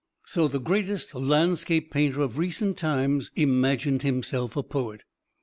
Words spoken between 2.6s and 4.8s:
times imagined himself a